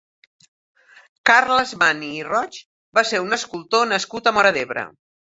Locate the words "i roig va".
2.21-3.03